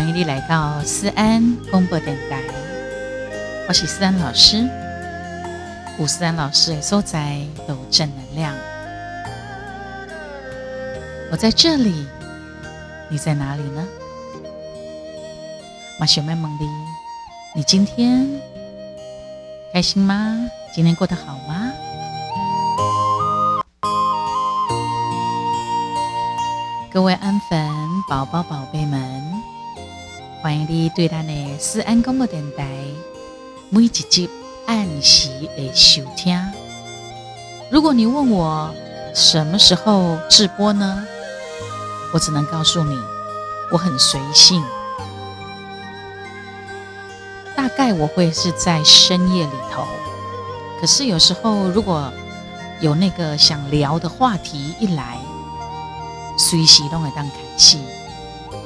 [0.00, 2.42] 欢迎你来到思安公播电台，
[3.68, 4.66] 我是思安老师。
[5.98, 7.38] 吴思安老师的所在
[7.68, 8.54] 都正能量。
[11.30, 12.06] 我在这里，
[13.10, 13.86] 你在哪里呢？
[15.98, 16.64] 马小妹梦里，
[17.54, 18.26] 你今天
[19.74, 20.34] 开心吗？
[20.74, 21.72] 今天过得好吗？
[26.90, 27.70] 各位安粉、
[28.08, 29.19] 宝宝、宝贝们，
[30.42, 32.66] 欢迎你对咱的思安广播电台
[33.68, 34.26] 每一集
[34.64, 36.34] 按时的收听。
[37.70, 38.74] 如果你问我
[39.14, 41.06] 什么时候直播呢？
[42.14, 42.98] 我只能告诉你，
[43.70, 44.64] 我很随性，
[47.54, 49.86] 大概我会是在深夜里头。
[50.80, 52.10] 可是有时候如果
[52.80, 55.18] 有那个想聊的话题一来，
[56.38, 57.78] 随时都会当开戏，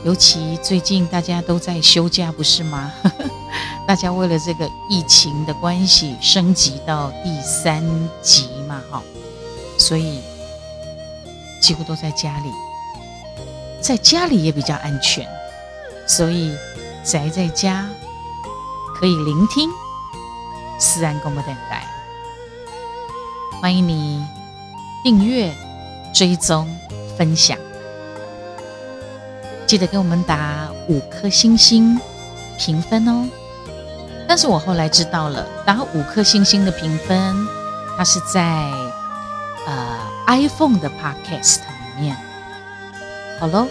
[0.05, 2.93] 尤其最近大家都在休假，不是吗？
[3.89, 7.83] 大家为了这个疫情的关系，升级到第三
[8.23, 9.03] 级嘛，哈，
[9.79, 10.21] 所以
[11.61, 12.51] 几乎都在家里，
[13.81, 15.27] 在家里也比较安全，
[16.07, 16.55] 所以
[17.03, 17.89] 宅在家
[19.01, 19.71] 可以聆听
[20.79, 21.83] 思安广播电台，
[23.63, 24.23] 欢迎你
[25.03, 25.53] 订阅、
[26.13, 26.69] 追踪。
[27.17, 27.57] 分享，
[29.67, 31.99] 记得给我们打五颗星星
[32.59, 33.27] 评分哦。
[34.27, 37.35] 但是我后来知道了，打五颗星星的评分，
[37.97, 38.43] 它是在
[39.67, 42.17] 呃 iPhone 的 Podcast 里面。
[43.41, 43.67] 好喽，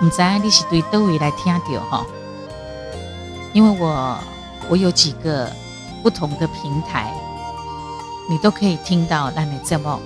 [0.00, 2.06] 你在你是对都位来听到哈？
[3.52, 4.18] 因为我
[4.68, 5.50] 我有几个
[6.02, 7.12] 不同的平台，
[8.28, 9.98] 你都可以听到那你这么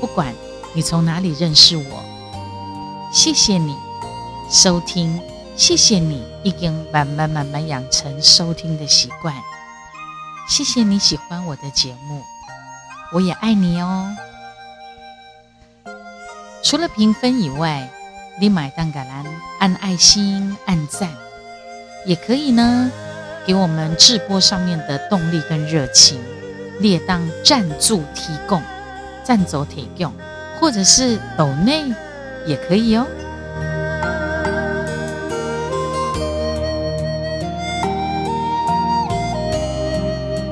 [0.00, 0.34] 不管。
[0.76, 2.02] 你从哪里认识我？
[3.12, 3.76] 谢谢你
[4.50, 5.20] 收听，
[5.56, 9.34] 谢谢你已经慢慢慢慢养成收听的习惯。
[10.48, 12.22] 谢谢你喜欢我的节目，
[13.12, 14.14] 我也爱你哦。
[16.62, 17.90] 除了评分以外，
[18.40, 19.24] 你买蛋橄榄
[19.60, 21.10] 按爱心按赞，
[22.04, 22.90] 也可以呢，
[23.46, 26.20] 给我们直播上面的动力跟热情，
[26.80, 28.62] 列当赞助提供，
[29.24, 30.12] 赞助提供。
[30.60, 31.92] 或者是抖内
[32.46, 33.06] 也可以哦。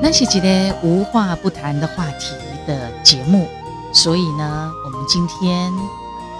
[0.03, 2.35] 那是一个无话不谈的话题
[2.67, 3.47] 的节目，
[3.93, 5.71] 所以呢，我们今天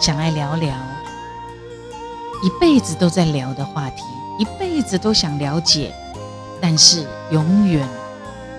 [0.01, 0.75] 想来聊聊
[2.43, 4.03] 一辈子都在聊的话题，
[4.37, 5.95] 一辈子都想了解，
[6.59, 7.87] 但是永远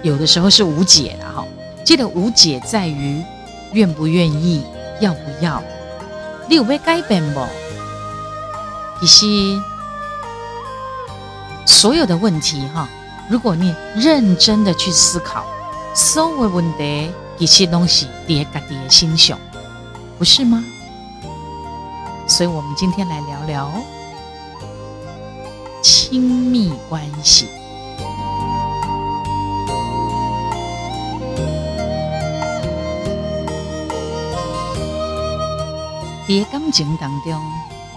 [0.02, 1.44] 有的时候是无解的哈。
[1.84, 3.22] 这个无解在于
[3.74, 4.64] 愿不愿意。
[5.00, 5.62] 要不要？
[6.48, 7.44] 你有被改变不？
[9.00, 9.60] 其实
[11.66, 12.88] 所有的问题哈，
[13.30, 15.44] 如果你认真的去思考，
[15.94, 19.36] 所有问题一些东西叠加叠心胸，
[20.18, 20.62] 不是吗？
[22.26, 23.72] 所以我们今天来聊聊
[25.82, 27.46] 亲密关系。
[36.26, 37.40] 在感情当中，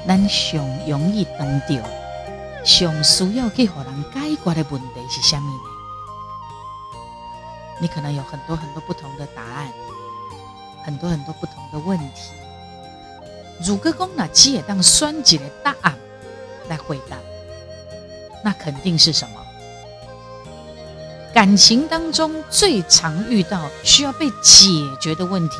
[0.08, 1.90] 咱上容易碰到、
[2.66, 5.59] 上需要去让人解决的问题是什么呢？
[7.79, 9.72] 你可能有很多很多不同的答案，
[10.84, 12.31] 很多很多不同的问题。
[13.66, 15.97] 如果讲那只当选一个答案
[16.69, 17.18] 来回答，
[18.44, 19.41] 那肯定是什么？
[21.34, 24.69] 感情当中最常遇到需要被解
[25.00, 25.57] 决的问题，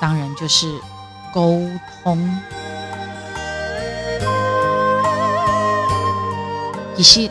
[0.00, 0.80] 当然就是。
[1.30, 1.60] 沟
[2.02, 2.40] 通，
[6.98, 7.30] 其实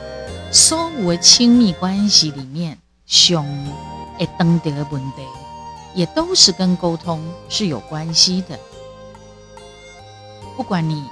[0.50, 3.44] 所有的亲密关系里面，上
[4.18, 5.22] 会遇到的问题，
[5.94, 8.58] 也都是跟沟通是有关系的。
[10.56, 11.04] 不管你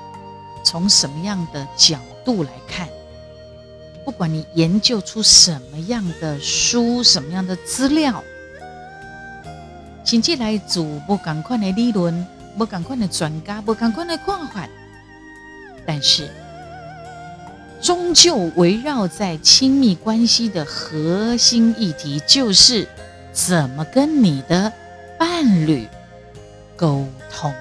[0.64, 2.88] 从什么样的角度来看，
[4.06, 8.24] 不管你研究出什么样的书、什么样的资料，
[10.02, 12.26] 请进来自不同款的理论。
[12.58, 14.66] 不赶快的专家，不赶快的看法，
[15.86, 16.32] 但是
[17.82, 22.88] 终究围绕在亲密关系的核心议题，就是
[23.32, 24.72] 怎么跟你的
[25.20, 25.88] 伴侣
[26.76, 27.54] 沟通。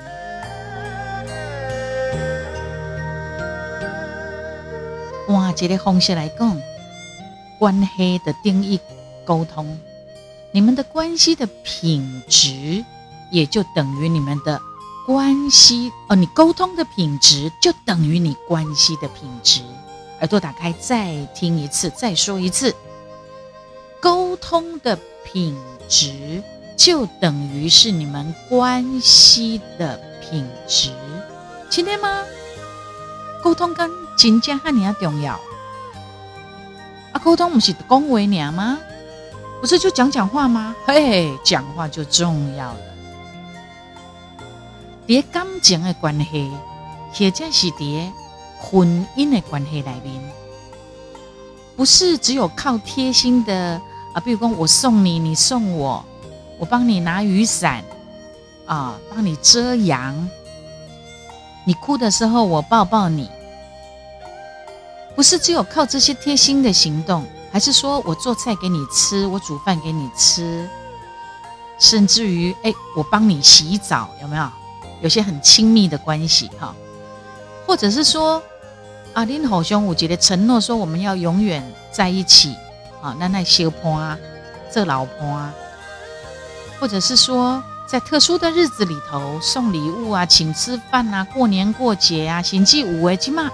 [5.26, 6.60] 换一个方式来讲，
[7.58, 8.80] 关系的定义，
[9.24, 9.78] 沟通，
[10.52, 12.84] 你们的关系的品质，
[13.30, 14.60] 也就等于你们的。
[15.06, 19.60] 关系哦，你沟通的品质就等于你关系的品质，
[20.24, 22.74] 耳朵打开，再听一次，再说一次。
[24.00, 25.54] 沟通的品
[25.86, 26.42] 质，
[26.78, 30.90] 就等于是你们关系的品质。
[31.68, 32.22] 今天吗？
[33.42, 35.34] 沟通跟真正和你要重要。
[37.12, 38.78] 啊，沟通不是恭维你吗？
[39.60, 40.74] 不是就讲讲话吗？
[40.86, 42.80] 嘿，讲话就重要了。
[45.06, 46.50] 在感情的关系，
[47.12, 48.10] 或者是在
[48.58, 50.22] 婚姻的关系里面，
[51.76, 53.80] 不是只有靠贴心的
[54.12, 56.04] 啊，比如说我送你，你送我，
[56.58, 57.84] 我帮你拿雨伞
[58.66, 60.28] 啊，帮你遮阳，
[61.64, 63.28] 你哭的时候我抱抱你。
[65.16, 70.68] 不是只有靠这些贴心的行动，还是说我做菜给你吃，我煮饭给你吃，
[71.78, 74.48] 甚至于哎，我帮你洗澡，有没有？
[75.00, 76.74] 有些很亲密的关系哈，
[77.66, 78.42] 或者是说
[79.14, 82.54] 阿林好兄，我觉得承诺说我们要永远在一起
[83.02, 84.18] 啊，那那小潘
[84.70, 85.54] 这老婆啊，
[86.78, 93.50] 或者是说在特殊的日子里头送礼物啊，请吃饭啊，过年过节啊，星期五哎，起码。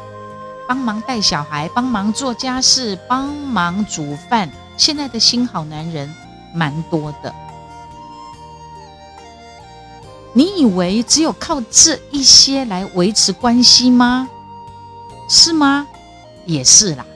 [0.68, 4.48] 帮忙带小孩，帮忙做家事，帮忙煮饭。
[4.76, 6.08] 现在的新好男人
[6.54, 7.34] 蛮多的。
[10.32, 14.28] 你以为只有靠这一些来维持关系吗？
[15.28, 15.86] 是吗？
[16.46, 17.06] 也是啦。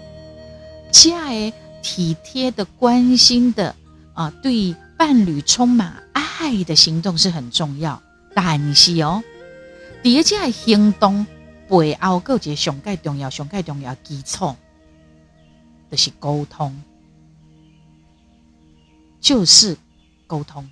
[0.90, 1.52] 亲爱
[1.82, 3.74] 体贴的、关心的
[4.14, 8.00] 啊，对伴侣充满爱的行动是很重要。
[8.34, 9.22] 但是哦，
[10.02, 11.26] 第二加行动。
[11.66, 14.54] 背后各节上盖重要、上盖重要基础，
[15.90, 16.78] 就是沟通，
[19.18, 19.76] 就是
[20.26, 20.68] 沟通。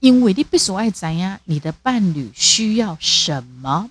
[0.00, 3.90] 因为你必须爱知影，你的伴侣需要什么，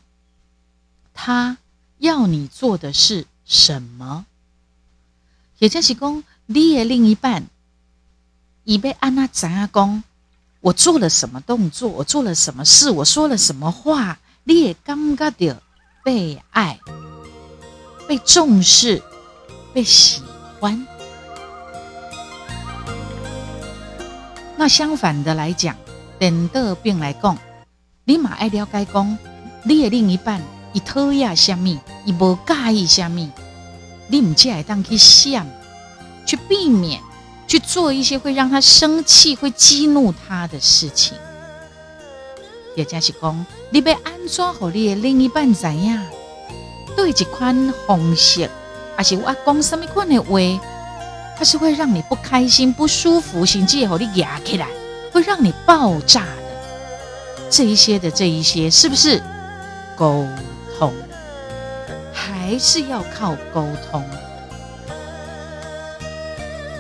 [1.14, 1.58] 他
[1.98, 4.26] 要你做的是什么，
[5.60, 7.48] 也就是讲，你的另一半，
[8.64, 10.04] 伊要按那怎样讲，
[10.62, 14.20] 我做了什么动作，我做了什么事，我说了什么话。
[14.48, 15.62] 你也感觉到
[16.04, 16.80] 被爱、
[18.08, 19.02] 被重视、
[19.74, 20.22] 被喜
[20.60, 20.86] 欢。
[24.56, 25.76] 那相反的来讲，
[26.26, 27.38] 颠倒病来讲，
[28.04, 29.16] 你嘛爱了解讲，
[29.62, 30.42] 你的另一半
[30.74, 33.32] 伊讨厌什么，伊无介意什么，
[34.08, 35.46] 你唔只会当去想，
[36.26, 37.00] 去避免
[37.48, 41.16] 去做一些会让他生气、会激怒他的事情。
[42.76, 46.04] 也就是讲，你要安怎和你的另一半怎样？
[46.98, 48.50] 对一款方式，
[48.98, 50.40] 还是我讲什么款的话，
[51.38, 54.68] 它是会让你不开心、不舒服，甚至和你压起来，
[55.16, 57.48] 会让你爆炸的。
[57.50, 59.24] 这一些的这一些，是不是
[59.96, 60.28] 沟
[60.78, 60.94] 通？
[62.14, 64.04] 还是要靠沟通？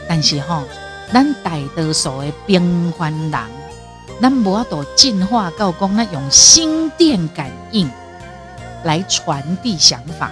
[0.09, 0.65] 但是哈，
[1.13, 3.31] 咱大多数的平凡人。
[4.21, 7.89] 咱无法度进化到讲，那用心电感应
[8.83, 10.29] 来传递想法，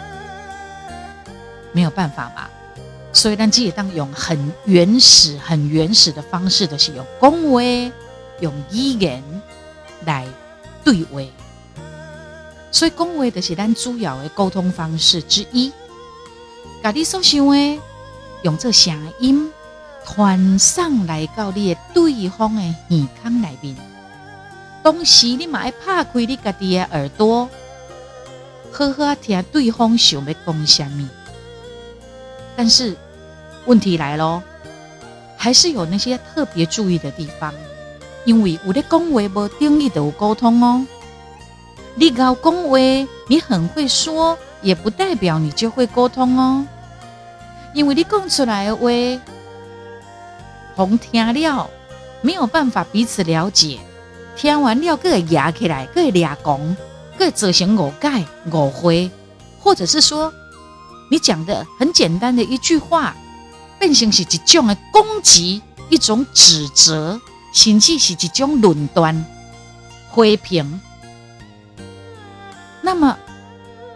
[1.72, 2.50] 没有办法吧？
[3.24, 7.62] 所以咱只会当用很原始、很原始的方式，就是用讲话、
[8.42, 9.24] 用语言
[10.06, 10.28] 来
[10.84, 11.22] 对话。
[12.70, 15.72] 所以讲话就是咱主要的沟通方式之一。
[16.84, 17.82] 家己所想的，
[18.42, 19.50] 用这声音。
[20.06, 23.74] 传上来到你的对方的耳孔内面，
[24.84, 27.50] 同时你嘛要拍开你家己的耳朵，
[28.70, 31.10] 好好听对方想要讲什么。
[32.58, 32.98] 但是
[33.66, 34.42] 问题来咯，
[35.38, 37.54] 还是有那些特别注意的地方，
[38.26, 40.86] 因为有的讲话无等于就有沟通哦。
[41.96, 42.78] 你搞讲话，
[43.28, 46.66] 你很会说，也不代表你就会沟通哦，
[47.74, 48.90] 因为你讲出来的话。
[50.76, 51.70] 红听了
[52.22, 53.78] 没有办法彼此了解，
[54.36, 56.78] 听完了各个压起来，各个俩讲，
[57.16, 59.12] 各造成误解误会，
[59.60, 60.34] 或者是说
[61.12, 63.16] 你讲的很简单的一句话，
[63.84, 67.20] 变成是一种的攻击，一种指责，
[67.52, 69.26] 甚至是一种论断、
[70.16, 70.80] 批评，
[72.82, 73.20] 那么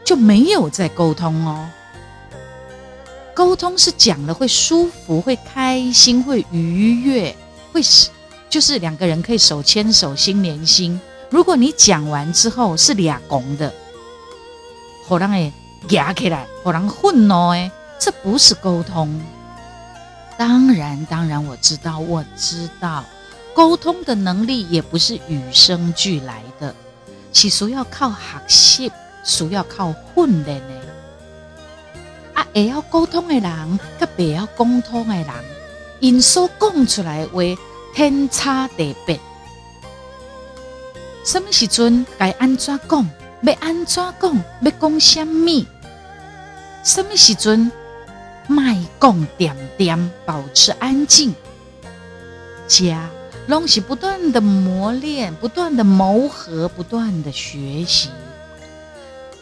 [0.03, 1.69] 就没有再沟通哦。
[3.33, 7.33] 沟通是讲了会舒服、会开心、会愉悦、
[7.71, 8.09] 会是
[8.49, 10.99] 就是两个人可以手牵手、心连心。
[11.29, 13.73] 如果你讲完之后是俩拱的，
[15.07, 15.53] 好让诶
[15.91, 19.17] 压起来，好让愤怒诶，这不是沟通。
[20.37, 23.03] 当然，当然我知道，我知道，
[23.53, 26.75] 沟通的能力也不是与生俱来的，
[27.33, 28.91] 是需要靠学习，
[29.23, 30.75] 需要靠训练的。
[32.35, 35.27] 啊，会晓沟通的人，甲袂晓沟通的人，
[35.99, 37.41] 因所讲出来的话
[37.95, 39.19] 天差地别。
[41.25, 43.09] 什么时阵该安怎讲？
[43.41, 44.43] 要安怎讲？
[44.61, 45.65] 要讲什么？
[46.83, 47.71] 什么时阵
[48.47, 51.35] 卖讲点点，保持安静。
[52.67, 53.09] 家
[53.47, 58.09] 拢是不断的磨练，不断的磨合，不断的学习。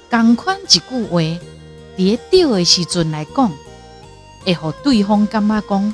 [0.10, 1.20] 同款一句话，
[1.98, 3.52] 伫对的时阵来讲，
[4.46, 5.94] 会让对方感觉讲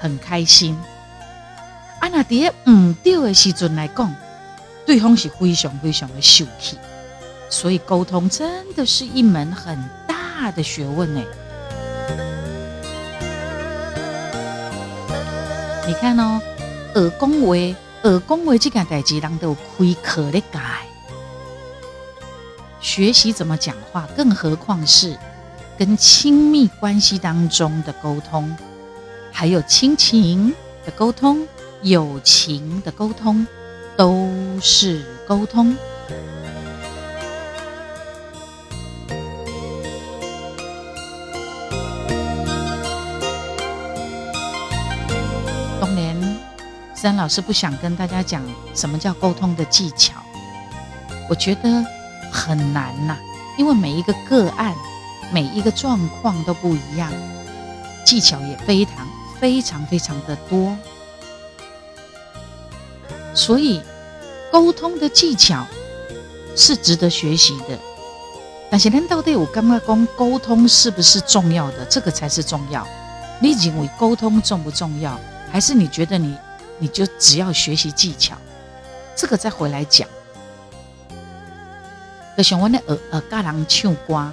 [0.00, 0.76] 很开心。
[2.00, 4.14] 啊，那伫唔对的时阵来讲，
[4.86, 6.78] 对方是非常非常的受气。
[7.50, 11.22] 所以沟通真的是一门很大的学问呢。
[15.84, 16.40] 你看哦，
[16.94, 17.56] 学讲话，
[18.02, 20.60] 学讲话这件代志，人都有开课的改。
[22.80, 25.18] 学习怎么讲话，更何况是
[25.76, 28.56] 跟亲密关系当中的沟通，
[29.32, 30.54] 还有亲情
[30.86, 31.46] 的沟通、
[31.82, 33.44] 友情的沟通，
[33.96, 34.28] 都
[34.60, 35.76] 是沟通。
[47.02, 48.40] 思安老师不想跟大家讲
[48.74, 50.14] 什么叫沟通的技巧，
[51.28, 51.84] 我觉得。
[52.34, 53.14] 很难呐，
[53.58, 54.74] 因为每一个个案、
[55.30, 57.12] 每一个状况都不一样，
[58.06, 59.06] 技巧也非常、
[59.38, 60.74] 非常、非常的多。
[63.34, 63.82] 所以，
[64.50, 65.66] 沟通的技巧
[66.56, 67.78] 是值得学习的。
[68.70, 71.84] 但是，难道对我刚刚讲沟通是不是重要的？
[71.84, 72.88] 这个才是重要。
[73.42, 75.20] 你认为沟通重不重要？
[75.50, 76.34] 还是你觉得你
[76.82, 78.36] 你就只要学习技巧？
[79.14, 80.08] 这个再回来讲。
[82.36, 84.32] 就像我那呃呃教人唱歌，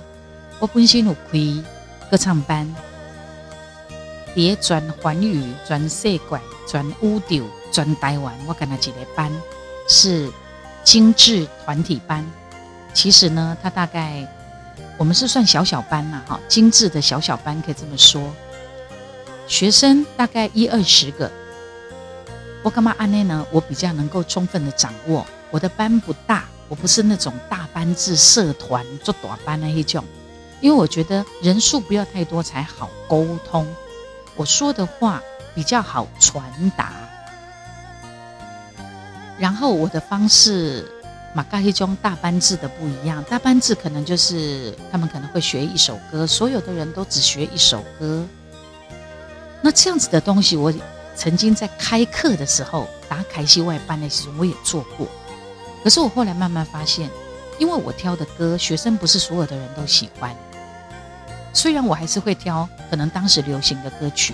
[0.58, 1.38] 我本身有开
[2.10, 2.68] 歌唱班，
[4.34, 6.20] 伫全环宇、全世界、
[6.68, 9.32] 全宇宙、全台湾，我跟他一个班
[9.88, 10.27] 是
[10.84, 12.25] 精致团体班。
[12.96, 14.27] 其实呢，他大概
[14.98, 18.34] 我们是算小小班呐，哈，精致的小小班可以这么说。
[19.46, 21.32] 学生大概一二十个，
[22.63, 23.46] 我干嘛安内呢？
[23.51, 26.46] 我比较能够充分的掌握，我的班不大。
[26.68, 30.06] 我不是那种大班制社团做短班那一种，
[30.62, 33.66] 因为我觉得人数不要太多才好沟通，
[34.36, 35.20] 我说的话
[35.56, 36.44] 比较好传
[36.78, 36.94] 达。
[39.39, 40.86] 然后我的方式
[41.34, 48.24] 嘛，跟一中大班制的不一样，大班制可能就是他们可能会学一首歌，所有的人都只学一首歌。
[49.60, 50.72] 那这样子的东西，我
[51.20, 55.06] 曾经在开课的时候，打凯西外班的时候，我也做过。
[55.84, 57.10] 可是我后来慢慢发现，
[57.58, 60.34] 因为我挑的歌，学生不是所有的人都喜欢。
[61.52, 64.34] 虽然我还是会挑可能当时流行的歌曲，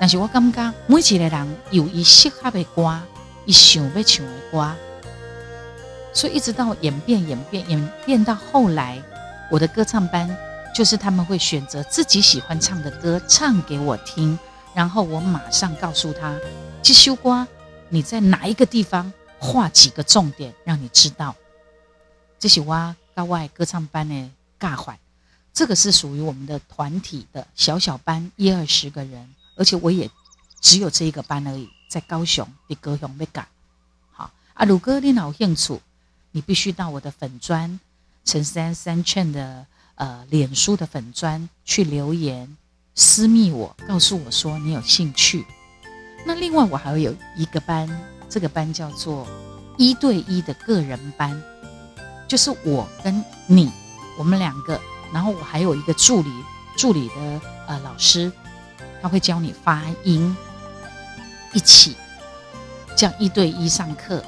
[0.00, 3.00] 但是我感觉每一个人有一适合的歌，
[3.44, 4.74] 一想要唱的歌。
[6.12, 9.00] 所以一直到演变、演变、演变到后来，
[9.48, 10.36] 我的歌唱班
[10.74, 14.36] 就是他们会选择自己喜欢唱的歌唱给我听，
[14.74, 16.38] 然后我马上告诉他：
[16.82, 17.46] 去修瓜
[17.88, 19.12] 你在哪一个地方？
[19.38, 21.36] 画几个重点，让你知道，
[22.38, 24.98] 这是我高外歌唱班的尬环，
[25.52, 30.10] 这个是属于我们的团体的小小班，一二十个人，而且我也
[30.62, 33.44] 只有这一个班而已，在高雄的高雄被尬。
[34.12, 34.30] 好。
[34.54, 35.78] 啊，鲁哥你老兴趣，
[36.30, 37.78] 你必须到我的粉专
[38.24, 39.66] 陈三三劝的
[39.96, 42.56] 呃脸书的粉专去留言。
[42.94, 45.44] 私密我，告诉我说你有兴趣。
[46.26, 47.88] 那另外我还会有一个班。
[48.26, 49.28] 这个班叫做
[49.78, 51.40] 一对一的个人班，
[52.26, 53.70] 就是我跟你，
[54.18, 54.80] 我们两个，
[55.12, 56.30] 然后我还有一个助理，
[56.76, 57.14] 助理的
[57.68, 58.32] 呃老师，
[59.00, 60.36] 他会教你发音，
[61.52, 61.94] 一起
[62.96, 64.24] 这样一对一上课，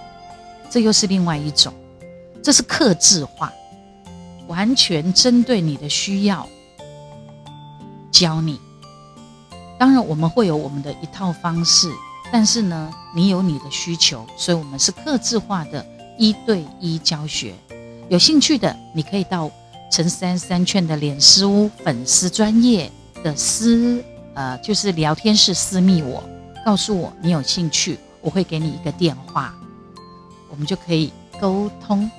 [0.71, 1.75] 这又是另外一种，
[2.41, 3.53] 这是客制化，
[4.47, 6.49] 完全针对你的需要
[8.19, 8.61] 教你。
[9.79, 11.91] 当然，我们会有我们的一套方式。
[12.33, 15.85] 但是呢，你有你的需求，所以我们是客制化的
[16.19, 17.55] 一对一教学。
[18.09, 19.49] 有兴趣的，你可以到
[19.93, 22.91] 陈三三圈的脸书粉丝专业
[23.23, 24.03] 的私
[24.35, 26.21] 呃，就是聊天室私密我，
[26.65, 29.55] 告诉我你有兴趣，我会给你一个电话，
[30.51, 32.11] 我们就可以沟通。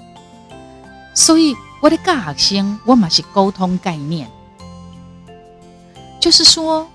[1.14, 4.30] 所以我的教学生，我嘛是沟通概念，
[6.28, 6.86] 就是说。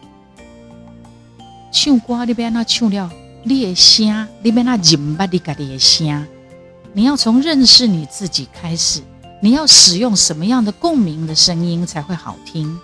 [1.73, 3.11] 唱歌你要那唱了，
[3.45, 6.27] 你的声，你要那认捌你家己的声。
[6.93, 9.01] 你要从认识你自己开始，
[9.41, 12.79] 你要使用什么样的共鸣的声音才会好听？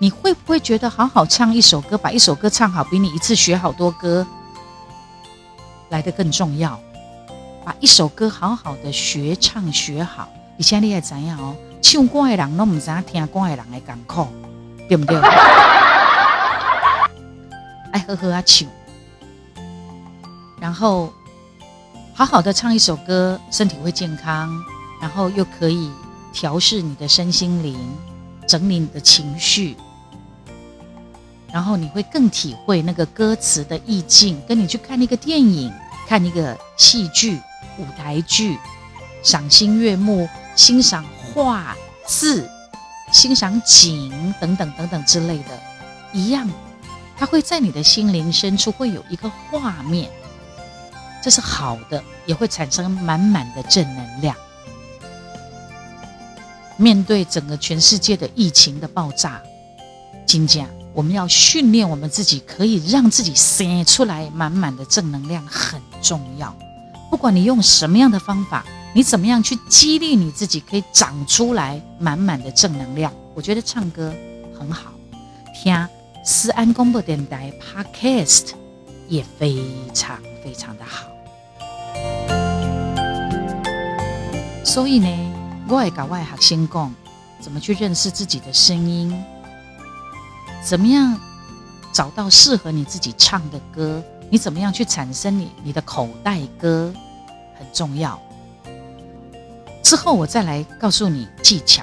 [0.00, 4.26] 你会不会觉得好好唱一首歌，把一首歌唱好，比你一次学好多歌
[5.90, 6.76] 来的更重要？
[7.64, 11.54] 把一首歌好好的学唱学好，你现在你也怎样哦？
[11.80, 14.26] 唱歌的人都不知道听歌的人的感受，
[14.88, 15.16] 对不对？
[17.92, 18.68] 爱呵呵啊唱，
[20.60, 21.12] 然后
[22.14, 24.50] 好好的唱一首歌，身体会健康，
[25.00, 25.90] 然后又可以
[26.32, 27.78] 调试你的身心灵，
[28.46, 29.76] 整理你的情绪。
[31.50, 35.72] 然后你会更体会那个歌词的意境，跟你去看一个电影、
[36.06, 37.40] 看一个戏剧、
[37.78, 38.58] 舞台剧，
[39.22, 41.02] 赏心悦目，欣赏
[41.32, 41.74] 画
[42.06, 42.46] 字、
[43.12, 45.60] 欣赏景等等等等之类的，
[46.12, 46.48] 一样，
[47.16, 50.10] 它会在你的心灵深处会有一个画面，
[51.22, 54.36] 这是好的，也会产生满满的正能量。
[56.76, 59.40] 面对整个全世界的疫情的爆炸，
[60.26, 60.66] 金姐。
[60.94, 66.52] 我们要训练我们自己，可以让自己生出来满满的正能量很重要。
[67.08, 68.64] 不管你用什么样的方法，
[68.98, 73.12] 你怎么样去激励你自己，可以长出来满满的正能量。
[73.32, 74.12] 我觉得唱歌
[74.58, 74.90] 很好，
[75.54, 75.88] 听
[76.24, 78.54] 思安广播电台 Podcast
[79.06, 79.62] 也非
[79.94, 81.06] 常非常的好。
[84.64, 85.08] 所以呢，
[85.68, 86.92] 我也搞外学生讲，
[87.40, 89.16] 怎么去认识自己的声音。
[90.60, 91.16] 怎么样
[91.92, 94.02] 找到适合你自己唱的歌？
[94.28, 96.92] 你怎么样去产生你你的口袋歌？
[97.56, 98.20] 很重要。
[99.88, 101.82] 之后我再来告诉你技巧，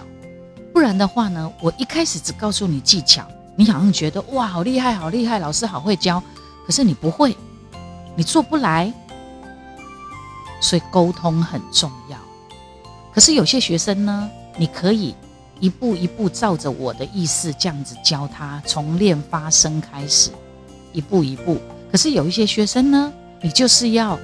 [0.72, 6.22] 不然的话呢，我一开始只告诉你技巧，你好像觉得哇，好厉害，好厉害，老师好会教，
[6.68, 7.36] 可是你不会，
[8.16, 8.94] 你做不来，
[10.62, 12.16] 所以沟通很重要。
[13.12, 15.16] 可是有些学生呢，你可以。
[15.62, 20.30] 一步一步照着我的意思这样子教他，从练发声开始，
[20.92, 21.60] 一步一步。
[21.90, 24.20] 可是有一些学生呢，你就是要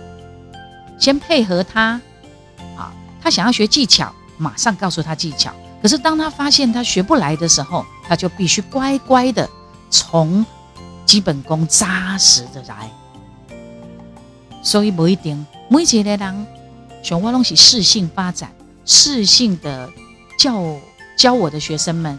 [0.99, 2.01] 先配合他，
[3.21, 5.53] 他想要学技巧，马上告诉他技巧。
[5.81, 9.49] 可是当他发现他学不来的时候，他就必须乖乖的
[9.89, 10.45] 从
[11.05, 12.89] 基本功扎实的来。
[14.63, 16.47] 所以不一定每一个人，
[17.03, 18.51] 像我拢是适性发展，
[18.85, 19.89] 适性的
[20.37, 20.61] 教。
[21.17, 22.17] 教我的学生们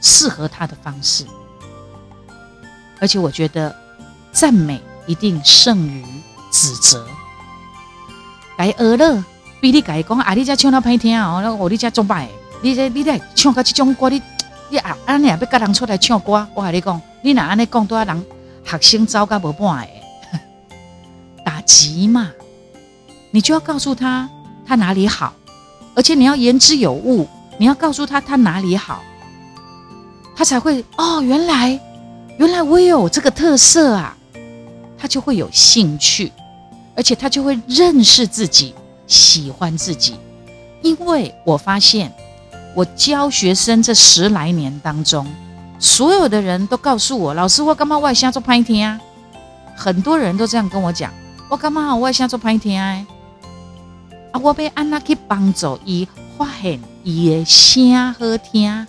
[0.00, 1.24] 适合他的方式，
[2.98, 3.72] 而且我觉得
[4.32, 6.04] 赞美一定胜于
[6.50, 7.06] 指责。
[8.58, 9.24] 该学了，
[9.62, 12.26] 比你该讲啊，你这唱得歹听哦，那我你这做歹，
[12.62, 14.20] 你这你这唱到这种歌，你
[14.70, 16.44] 你啊，安尼也要跟人出来唱歌。
[16.52, 18.24] 我跟你讲，你哪安尼讲，都要人
[18.64, 19.88] 学生走个无半个，
[21.46, 22.32] 打击嘛，
[23.30, 24.28] 你就要告诉他
[24.66, 25.32] 他哪里好，
[25.94, 27.28] 而且你要言之有物。
[27.58, 29.00] 你要告诉他他哪里好，
[30.34, 31.78] 他才会哦，原来
[32.36, 34.16] 原来我有这个特色啊，
[34.98, 36.32] 他就会有兴趣，
[36.96, 38.74] 而且他就会认识自己，
[39.12, 40.16] 喜欢自己。
[40.80, 42.10] 因为我发现，
[42.74, 45.26] 我教学生这十来年当中，
[45.78, 49.00] 所有的人都告诉我，老师，我干嘛外向做拍天啊？
[49.76, 51.12] 很多人都这样跟我讲，
[51.50, 53.06] 我干嘛好外向做拍天啊？
[54.32, 56.80] 啊，我被安娜去帮助伊发现。
[57.04, 58.86] 伊的声好听，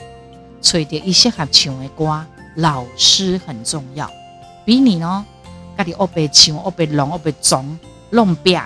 [0.62, 2.23] 找到伊适合唱的歌，
[2.55, 4.09] 老师很重要。
[4.65, 5.25] 比你呢，
[5.77, 7.79] 家己学白唱、学白弄、学白装、
[8.12, 8.62] 弄别。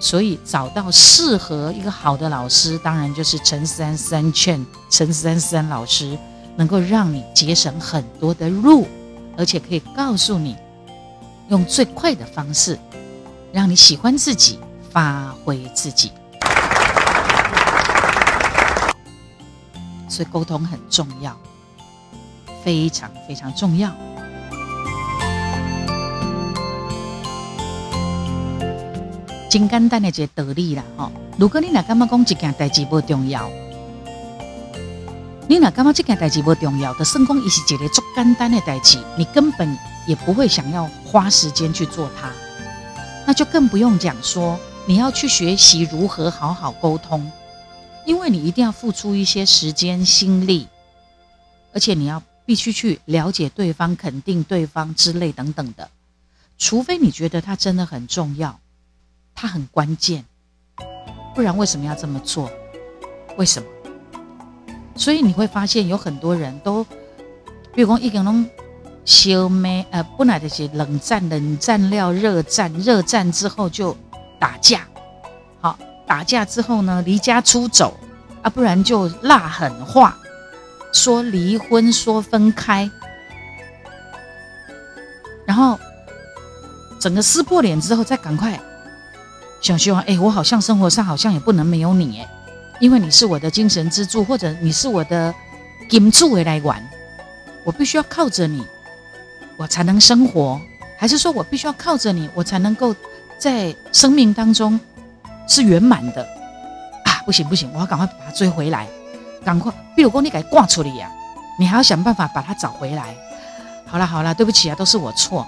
[0.00, 6.16] 所以找到适合一个好的老师，当然就是陈思安三劝陈思安三老师，
[6.56, 8.86] 能够让你节省很多的路，
[9.36, 10.56] 而且可以告诉你
[11.48, 12.78] 用最快的方式，
[13.52, 14.58] 让你喜欢自己，
[14.90, 16.12] 发挥自己。
[20.08, 21.36] 所以沟通很重要，
[22.64, 23.92] 非常非常重要。
[29.58, 31.10] 真简单的一个道理啦，吼！
[31.36, 33.50] 如果你哪感觉讲一件代志不重要，
[35.48, 42.30] 你哪感觉这件代志不重要的，算讲伊是一个足简单的代志，你根本也不会想要花时间去做它，
[43.26, 47.28] 那就更不用讲说你要去学习如何好好沟通。
[48.06, 50.68] 因为你一定要付出一些时间心力，
[51.72, 55.90] 而且你要必须去了解对方、肯定对方之类等等的，
[56.56, 58.60] 除非你觉得他真的很重要，
[59.40, 60.24] 他很关键，
[61.32, 62.50] 不然为什么要这么做？
[63.36, 63.68] 为什么？
[64.96, 66.84] 所以你会发现有很多人都，
[67.72, 68.50] 比如讲一个人
[69.04, 73.96] 小妹，呃，本来就是冷战，冷战了热战，热战之后就
[74.40, 74.88] 打架，
[75.60, 75.78] 好。
[76.04, 77.96] 打架之后呢，离家出走
[78.42, 80.18] 啊，不然就辣狠话，
[80.92, 82.90] 说离婚，说分开，
[85.46, 85.78] 然后
[86.98, 88.58] 整个撕破脸之后，再赶快
[89.60, 92.28] 想希望，哎，我好像生活上好像也不能没有你，哎，
[92.80, 95.34] 因为你是我的精神支柱，或者你是我的
[95.88, 96.82] 金主回来玩，
[97.64, 98.64] 我必须要靠着你，
[99.56, 100.60] 我才能生活，
[100.96, 102.94] 还是说我必须要靠着你，我才能够
[103.38, 104.78] 在生命当中。
[105.50, 106.22] 是圆满的
[107.06, 107.24] 啊！
[107.24, 108.86] 不行不行，我要赶快把他追回来，
[109.42, 109.72] 赶快！
[109.96, 111.10] 比如说你给他挂出来呀，
[111.58, 113.16] 你还要想办法把他找回来。
[113.86, 115.46] 好了好了，对不起啊，都是我错。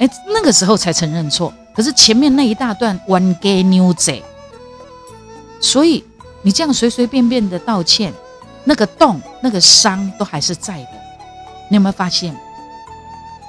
[0.00, 4.22] 哎，那个时候才承认错，可是前面那一大段 one gay news，
[5.60, 6.04] 所以
[6.42, 8.12] 你这样随随便便的道歉，
[8.64, 10.90] 那个洞那个伤都还是在的。
[11.68, 12.36] 你有没有发现？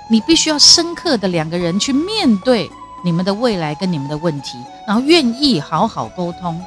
[0.09, 2.69] 你必须要深刻的两个人去面对。
[3.03, 4.57] 你们的未来跟你们的问题，
[4.87, 6.59] 然后愿意好好沟通，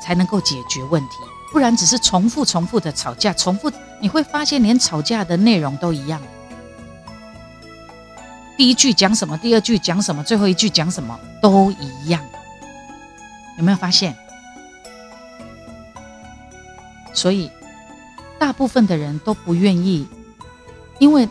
[0.00, 1.16] 才能够解决问题。
[1.50, 3.68] 不然只是重复重复的吵架，重复
[4.00, 6.22] 你会发现连吵架的内容都一样。
[8.58, 12.20] 第一句讲什么，第二句讲什么，最后一句讲什么都一样。
[13.56, 14.14] 有没有发现？
[17.14, 17.50] 所以
[18.38, 20.06] 大部分的人都不愿意，
[20.98, 21.28] 因为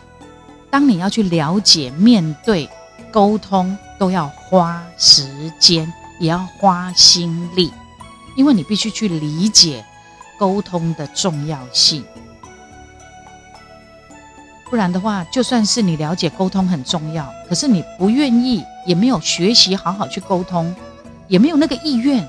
[0.70, 2.68] 当你要去了解、面对。
[3.10, 7.72] 沟通都要花时间，也要花心力，
[8.36, 9.82] 因为你必须去理解
[10.38, 12.04] 沟通的重要性。
[14.70, 20.74] 不然的话，就算是你了解沟通很重要，可是你不愿意，也没有学习好好去沟通，
[21.26, 22.28] 也没有那个意愿，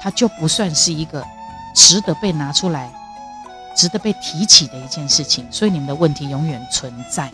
[0.00, 1.24] 它就不算是一个
[1.74, 2.92] 值得被拿出来、
[3.74, 5.46] 值得被提起的一件事情。
[5.50, 7.30] 所以你们的问题永远存在。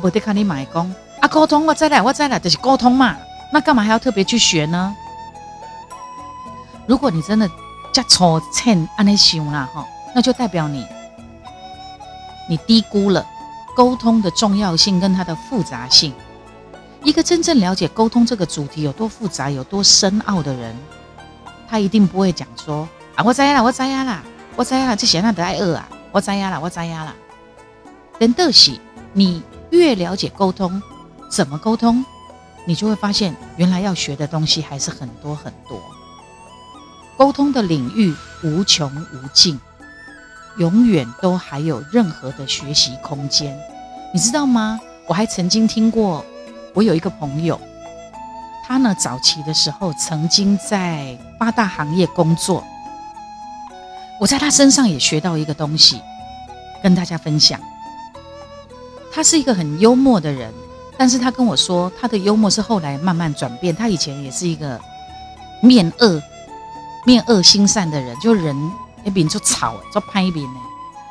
[0.00, 3.16] 我得看你买工啊，沟通我再来，我再来，就是沟通嘛。
[3.52, 4.94] 那干嘛还要特别去学呢？
[6.86, 7.48] 如果你真的
[7.94, 10.84] 加粗浅安尼想啦哈，那就代表你
[12.48, 13.24] 你低估了
[13.76, 16.12] 沟通的重要性跟它的复杂性。
[17.04, 20.74] 一个真正了解沟通这个主题有多复杂、有多深奥的人，
[21.68, 24.22] 他一定不会讲说啊，我知呀啦，我知呀啦，
[24.56, 27.14] 我知呀啦，这些那得挨饿啊，我知呀啦，我知呀啦。
[28.18, 28.78] 真的是
[29.12, 29.42] 你。
[29.70, 30.80] 越了解沟通，
[31.28, 32.04] 怎么沟通，
[32.64, 35.82] 你就会发现，原来要学的东西还是很多很多。
[37.16, 39.58] 沟通的领域无穷无尽，
[40.58, 43.56] 永远都还有任何的学习空间，
[44.12, 44.78] 你知道吗？
[45.06, 46.24] 我还曾经听过，
[46.72, 47.60] 我有一个朋友，
[48.66, 52.64] 他呢早期的时候曾经在八大行业工作，
[54.18, 56.00] 我在他身上也学到一个东西，
[56.82, 57.60] 跟大家分享。
[59.12, 60.52] 他是一个很幽默的人，
[60.98, 63.76] 但是他跟我说，他的幽默是后来慢慢转变。
[63.76, 64.80] 他以前也是一个
[65.60, 66.20] 面恶、
[67.04, 68.56] 面恶心善的人，就人
[69.04, 70.60] 一边就吵，就拍一边呢。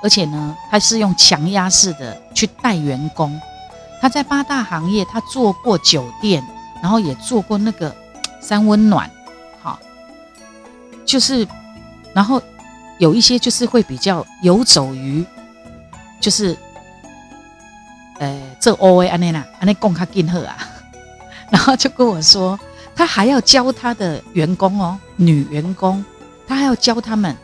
[0.01, 3.39] 而且呢，他是用强压式的去带员工。
[4.01, 6.45] 他在八大行业，他做过酒店，
[6.82, 7.95] 然后也做过那个
[8.41, 9.10] 三温暖，
[9.62, 9.79] 好，
[11.06, 11.47] 就是，
[12.13, 12.41] 然后
[12.97, 15.25] 有一些就是会比较游走于，
[16.19, 16.58] 就是。
[18.19, 20.56] 呃，这 O A 安内娜安内贡卡金赫啊，
[21.49, 22.58] 然后就跟我说，
[22.95, 26.03] 他还要教他的员工哦，女员工，
[26.47, 27.36] 他还要教他们。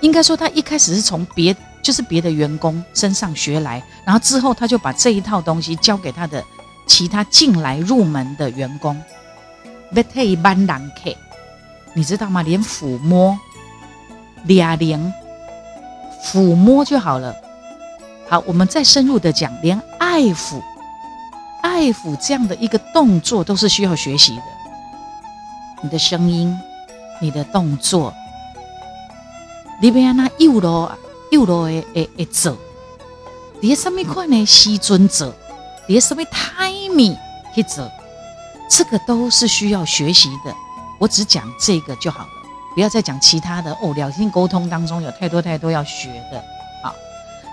[0.00, 6.44] 应该说，他一开始是从别就是别的员工身上学来，然后之后他就把这一套东西教给他的
[6.86, 9.00] 其他进来入门的员工。
[9.92, 11.16] 别太一般人客，
[11.94, 12.42] 你知道吗？
[12.42, 13.38] 连抚摸，
[14.44, 15.12] 俩连
[16.24, 17.34] 抚摸就好了。
[18.28, 20.62] 好，我们再深入的讲，连爱抚、
[21.62, 24.42] 爱抚这样的一个动作都是需要学习的。
[25.82, 26.58] 你的声音，
[27.20, 28.12] 你的动作，
[29.80, 30.90] 你别那幼罗
[31.30, 32.56] 幼罗诶诶诶走，
[33.60, 34.44] 你什么款呢？
[34.44, 35.32] 西尊者，
[35.86, 37.16] 你什么 timing
[37.54, 37.88] 去走，
[38.68, 40.54] 这个都是需要学习的。
[40.98, 42.28] 我只讲这个就好了，
[42.74, 43.92] 不要再讲其他的哦。
[43.94, 46.38] 两性沟通当中有太多太多要学的
[46.82, 46.92] 啊。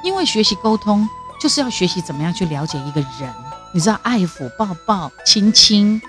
[0.03, 1.07] 因为学习沟通
[1.39, 3.31] 就是要学习怎么样去了解一个人，
[3.71, 6.01] 你知道，爱抚、抱抱、亲亲，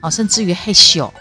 [0.00, 1.12] 好，甚至于害羞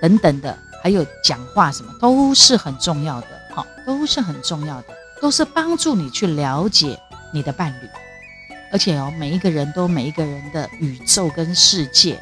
[0.00, 4.88] 等等的，还有讲话什么，都是很重要的，好，都是很重要的，
[5.20, 6.98] 都是帮助你去了解
[7.32, 7.88] 你的伴侣。
[8.72, 12.20] 而且哦，每一个人都每一个人的宇宙跟世界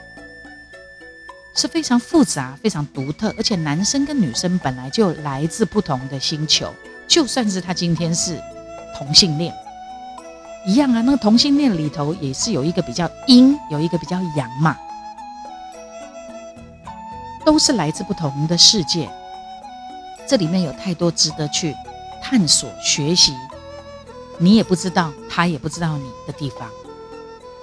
[1.55, 6.73] 是非常复杂、非常独特，而且男生跟女生本来就来自不同的星球，
[7.07, 8.39] 就算是他今天是。
[8.97, 9.53] 同性恋，
[10.65, 14.79] 一样啊，那个同性恋里头也是有一个比较阴，有一个比较阳嘛，
[17.44, 19.09] 都是来自不同的世界。
[20.26, 21.76] 这里面有太多值得去
[22.22, 23.35] 探索、学习，
[24.38, 26.68] 你也不知道，他也不知道你的地方，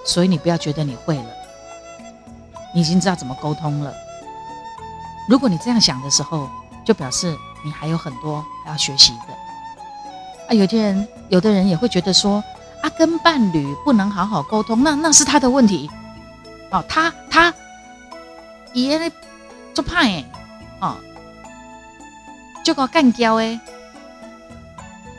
[0.05, 1.25] 所以你不要觉得你会了，
[2.73, 3.93] 你已经知道怎么沟通了。
[5.27, 6.49] 如果你这样想的时候，
[6.85, 9.33] 就表示你还有很多要学习的。
[10.49, 12.43] 啊，有些人，有的人也会觉得说。
[12.81, 15.87] 啊，跟伴侣不能好好沟通，那那是他的问题。
[16.71, 17.53] 哦，他他
[18.73, 18.97] 爷
[19.73, 20.25] 做派哎，
[20.79, 20.97] 哦，
[22.63, 23.59] 就搞干交哎，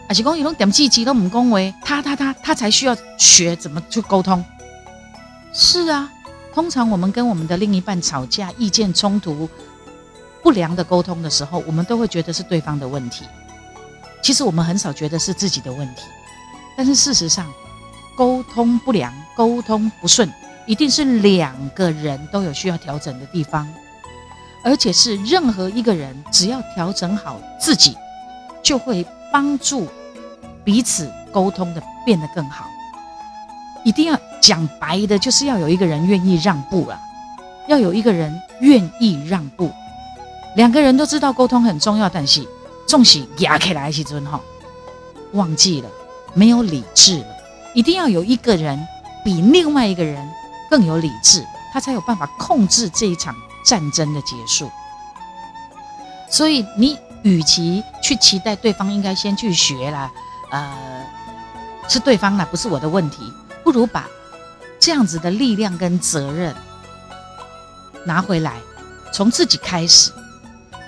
[0.08, 4.44] 而且讲伊拢点积极都唔恭维，他他他他才需要学怎么去沟通。
[5.52, 6.10] 是啊，
[6.54, 9.48] 通常我们跟我们的另一半吵架、意见冲突、
[10.42, 13.26] 不良的沟通的时候，我们都会觉得是对方的问题。
[14.22, 16.02] 其实我们很少觉得是自己的问题。
[16.76, 17.52] 但是事实上，
[18.16, 20.32] 沟通不良、沟通不顺，
[20.66, 23.68] 一定是两个人都有需要调整的地方，
[24.64, 27.96] 而且是任何一个人只要调整好自己，
[28.62, 29.88] 就会帮助
[30.64, 32.66] 彼此沟通的变得更好。
[33.84, 36.98] 一定要讲白的，就是要有一个人愿意让步啊，
[37.68, 39.72] 要有一个人愿意让步。
[40.56, 42.46] 两个人都知道沟通很重要，但是
[42.86, 44.40] 重喜压起来时阵哈，
[45.32, 45.88] 忘记了。
[46.34, 47.26] 没有理智了，
[47.74, 48.78] 一定要有一个人
[49.22, 50.26] 比另外一个人
[50.70, 54.70] 更有理智，他才有办法控制这一场战争的结束。
[56.30, 60.10] 所以，你与其去期待对方应该先去学啦，
[60.50, 61.06] 呃，
[61.88, 64.08] 是对方啦，不是我的问题，不如把
[64.80, 66.54] 这样子的力量跟责任
[68.04, 68.60] 拿回来，
[69.12, 70.10] 从自己开始。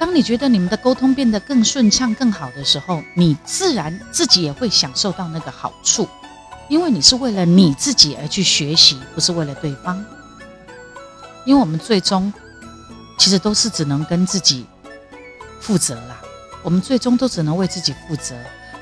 [0.00, 6.08] 当你觉得你们的沟通变得更顺畅、更好的时候，你自然自己也会享受到那个好处，
[6.68, 10.04] 因为你是为了你自己而去学习，不是为了对方。
[11.44, 12.32] 因为我们最终
[13.18, 14.66] 其实都是只能跟自己
[15.60, 16.20] 负责啦，
[16.62, 18.34] 我们最终都只能为自己负责。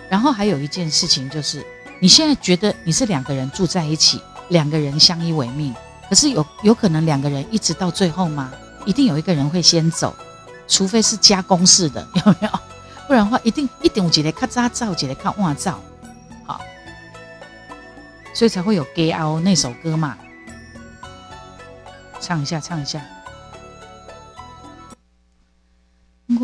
[0.09, 1.65] 然后还有一件事情就是，
[2.01, 5.75] 你现在觉得你是两个人住在一起，两个人相依为命，
[6.09, 8.53] 可是有有可能两个人一直到最后吗？
[8.85, 10.15] 一定有一个人会先走。
[10.69, 12.49] 除非是加工式的，有没有？
[13.07, 15.79] 不然的话，一定一定有一个较早走，一个较晚走，
[16.47, 16.61] 好，
[18.33, 20.17] 所以才会有《给熬》那首歌嘛。
[22.21, 23.05] 唱一下，唱一下。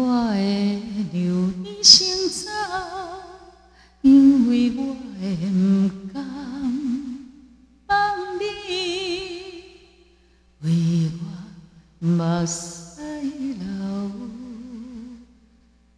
[0.00, 0.80] 我会
[1.12, 2.48] 留你先走，
[4.00, 6.22] 因为我会不甘
[7.84, 8.40] 放你，
[10.60, 13.02] 为我目屎
[13.58, 13.58] 流。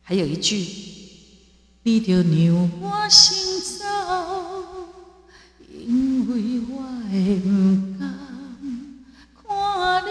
[0.00, 0.64] 还有一句，
[1.82, 3.84] 你就让我先走，
[5.70, 7.46] 因为我会不
[7.98, 8.00] 甘
[9.34, 10.08] 看你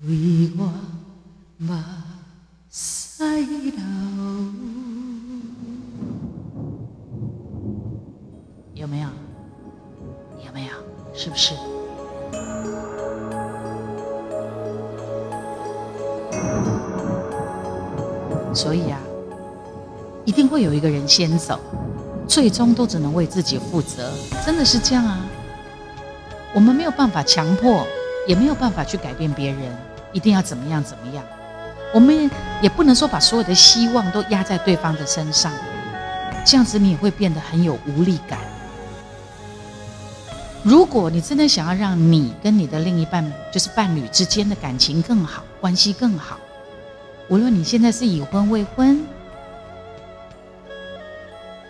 [0.00, 0.72] 为我。
[8.74, 9.08] 有没有？
[10.44, 10.72] 有没有？
[11.14, 11.54] 是不是？
[18.54, 19.00] 所以啊，
[20.26, 21.58] 一定会有一个人先走，
[22.28, 24.12] 最终都只能为自己负责，
[24.44, 25.24] 真的是这样啊。
[26.54, 27.86] 我们没有办法强迫，
[28.26, 29.74] 也没有办法去改变别人，
[30.12, 31.24] 一定要怎么样怎么样。
[31.94, 35.52] 我们也不能说把所有的希望都压在对方的身上，
[36.44, 38.38] 这样子你也会变得很有无力感。
[40.62, 46.38] 如果你真的想要让你跟你的另一半，就是伴侣之间的感情更好，关系更好。
[47.28, 49.04] 无论你现在是已婚未婚，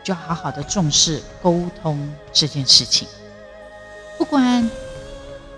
[0.02, 3.06] 就要好好的重视沟通这件事情。
[4.16, 4.68] 不管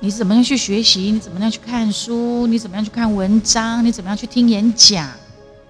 [0.01, 5.11] 你怎么样去学习，你怎么样去看书，你怎么样去看文章，你怎么样去听演讲，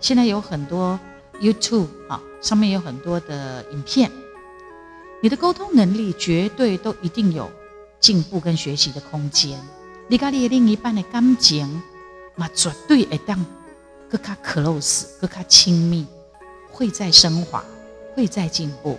[0.00, 0.98] 现在有很多
[1.40, 4.10] YouTube 啊，上面有很多的影片，
[5.22, 7.50] 你的沟通能力绝对都一定有
[8.00, 9.58] 进步跟学习的空间。
[10.08, 11.82] 你跟你的另一半的感情，
[12.36, 13.44] 嘛绝对会当。
[14.10, 16.06] 更加 close，更加亲密，
[16.70, 17.62] 会在升华，
[18.16, 18.98] 会在进步。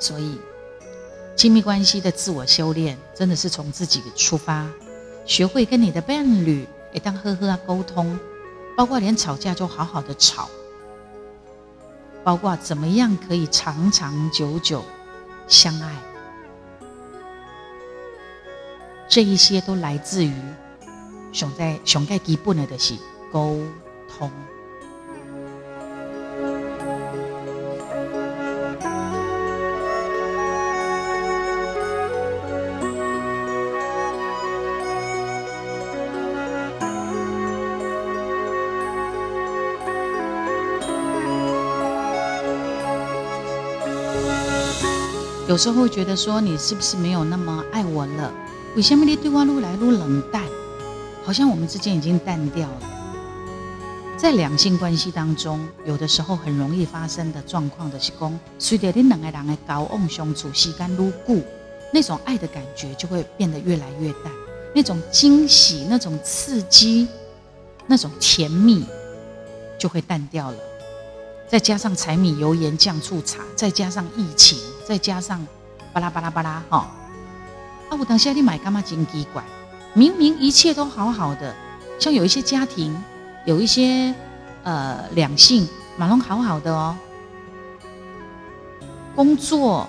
[0.00, 0.40] 所以，
[1.36, 4.66] 亲密关系的自我修炼，真的是从自己出发，
[5.26, 8.18] 学会跟你的伴侣也当呵呵啊沟通，
[8.76, 10.48] 包括连吵架就好好的吵，
[12.22, 14.84] 包括怎么样可以长长久久
[15.48, 15.92] 相爱，
[19.08, 20.32] 这一些都来自于
[21.32, 22.94] 熊在熊盖基本的的是。
[23.32, 23.58] 沟
[24.08, 24.30] 通。
[45.54, 48.34] 有时候会觉得说，你是不是没有那么爱我了？
[48.74, 50.42] 为什么你对我越来越冷淡？
[51.22, 52.80] 好像我们之间已经淡掉了。
[54.16, 61.40] 在两性关系当中，有的时候很容易发生的状况的是说，随着你两个人的交往相处时间越久，
[61.92, 64.32] 那种爱的感觉就会变得越来越淡，
[64.74, 67.06] 那种惊喜、那种刺激、
[67.86, 68.84] 那种甜蜜
[69.78, 70.56] 就会淡掉了。
[71.46, 75.46] 再加上柴米油盐酱醋茶，再加上疫情，再加上
[75.92, 76.90] 巴拉巴拉巴拉哈，
[77.88, 79.42] 啊，我等下你买干嘛真奇怪？
[79.92, 81.54] 明明一切都好好的，
[82.00, 82.96] 像有一些家庭，
[83.44, 84.12] 有一些
[84.64, 86.96] 呃两性，马龙好好的哦，
[89.14, 89.86] 工作，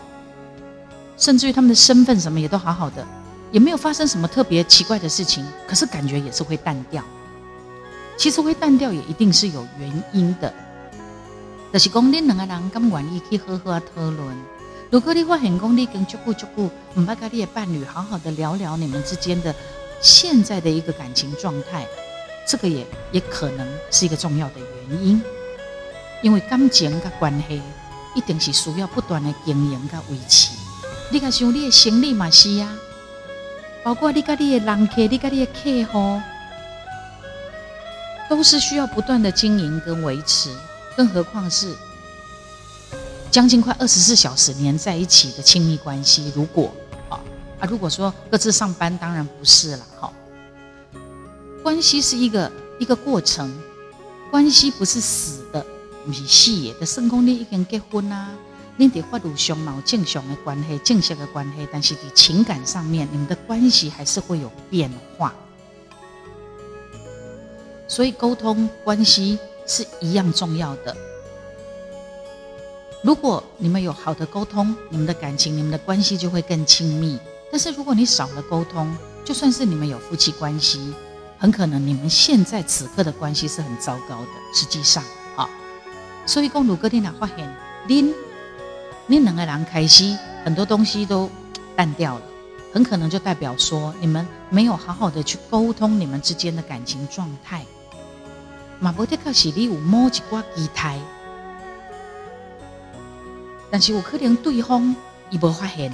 [1.17, 3.03] 甚至于他们的身份什么也都好好的，
[3.51, 7.03] 也没有发生什么特别奇怪的事情，可是感觉也是会淡掉。
[8.17, 10.53] 其实会淡掉也一定是有原因的。
[11.75, 14.33] 就是讲，恁两个人咁愿意去好好啊讨论。
[14.89, 19.53] 如果你发现讲，你跟足久足久，唔捌跟你的伴侣好好的聊聊你们之间的
[19.99, 21.85] 现在的一个感情状态，
[22.47, 24.53] 这个也也可能是一个重要的
[24.87, 25.21] 原因。
[26.21, 27.61] 因为感情跟关系
[28.15, 30.53] 一定是需要不断的经营跟维持。
[31.09, 32.73] 你看像你的生理嘛是啊，
[33.83, 36.21] 包括你跟你的人客，你跟你的客户，
[38.29, 40.49] 都是需要不断的经营跟维持。
[40.95, 41.75] 更何况是
[43.29, 46.73] 将近快二十四小时黏在一起的亲密关系，如果
[47.09, 47.19] 啊
[47.59, 50.13] 啊，如果说各自上班，当然不是了哈。
[51.61, 53.53] 关系是一个一个过程，
[54.31, 55.65] 关系不是死的，
[56.05, 56.73] 不是死的。
[56.79, 58.29] 的成功你已经结婚啦，
[58.77, 65.33] 你得发生相貌正常的关系，正式的关系，但是在情感上面，你们的关系还是会有变化。
[67.85, 69.37] 所以沟通关系。
[69.65, 70.95] 是一样重要的。
[73.03, 77.19] 如果你们有好的沟通，你们的感情、你们的关系就会更亲密。
[77.51, 80.93] 但是如果你少了沟通，就算是你们有夫妻关系，
[81.37, 84.27] 很可能你们现在此刻的关系是很糟糕的。
[84.53, 85.03] 实际上
[85.35, 85.47] 啊，
[86.25, 87.55] 所以公主哥你俩发现，
[87.87, 88.13] 您
[89.05, 91.29] 您两个人开心很多东西都
[91.75, 92.21] 淡掉了，
[92.73, 97.63] 很可能就代表说你们没有好好的去沟通你们之间的感情状态。
[98.85, 100.99] 嘛，无的确是你有某一寡期待，
[103.71, 104.95] 但是有可能对方
[105.31, 105.91] 伊无发现，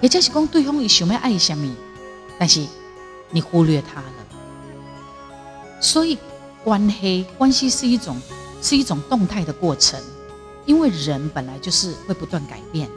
[0.00, 1.74] 也就是讲对方伊想要爱什么，
[2.38, 2.64] 但是
[3.30, 4.06] 你忽略他了。
[5.80, 6.16] 所以
[6.62, 8.16] 关系关系是一种
[8.62, 10.00] 是一种动态的过程，
[10.64, 12.88] 因为人本来就是会不断改变，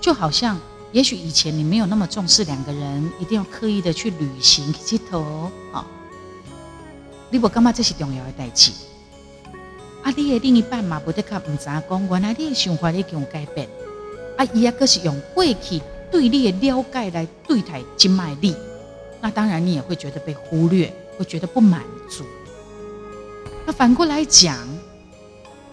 [0.00, 0.56] 就好像
[0.92, 5.84] 也许以前你没有那么重视两个人一定要刻意的去旅行去佚佗啊。
[7.30, 8.72] 你无感觉这是重要的代志？
[10.02, 13.68] 啊，你的另一半嘛，不得卡唔知讲，原来你的想法已经有改变。
[14.36, 18.54] 啊，伊也阁是用过去对你的了解来对待今麦你，
[19.20, 22.24] 那当然你也会觉得被忽略，会觉得不满足。
[23.66, 24.56] 那反过来讲，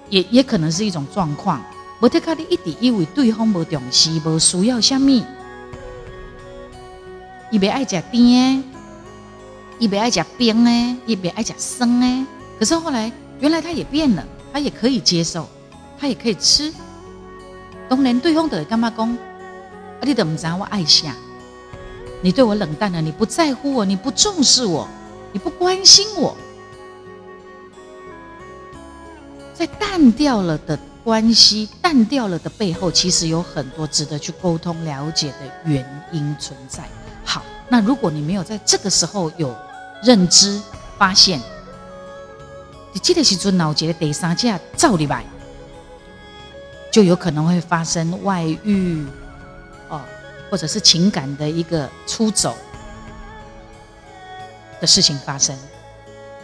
[0.10, 1.64] 也也可能是一种状况。
[2.02, 5.26] 无得卡你一直以为对方无重视，无需要什么，
[7.52, 8.75] 伊袂爱食甜。
[9.80, 12.28] 一边爱讲冰呢，一边爱讲生呢。
[12.58, 15.48] 可是后来，原来他也变了，他也可以接受，
[16.00, 16.74] 他也可以吃。
[17.90, 19.10] 当然，对方的干嘛讲？
[19.10, 21.14] 啊，你怎么知道我爱下？
[22.22, 24.88] 你对我冷淡了，你不在乎我，你不重视我，
[25.32, 26.36] 你不关心我。
[29.54, 36.84] 在淡掉了的关系，淡掉了的背后，其实有很多值得去沟通、了解的原因存在。
[37.24, 39.56] 好，那如果你没有在这个时候有
[40.04, 40.62] 认知
[40.98, 41.42] 发现，
[42.94, 45.26] 你记得是做脑结的第三者照理来，
[46.92, 49.06] 就有可能会发生外遇
[49.90, 50.02] 哦，
[50.50, 52.56] 或者是情感的一个出走
[54.80, 55.58] 的事情发生，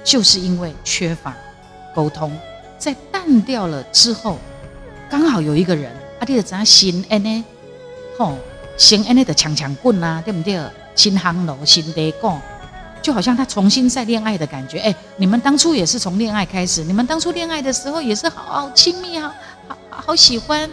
[0.04, 1.36] 就是因为缺乏
[1.93, 2.36] 沟通，
[2.78, 4.38] 在淡掉了之后，
[5.10, 7.45] 刚好有一个人，啊，你的怎样新恩呢？
[8.18, 8.38] 吼，
[8.78, 10.60] 新恩呢的强强棍啊，对不对？
[10.95, 12.41] 新航楼新地讲。
[13.02, 19.34] 就好像他重新再恋爱的感觉，哎，你们当初也是从恋爱开始，你们当初恋爱的时候也是好好亲密啊，
[19.68, 20.70] 好好喜欢，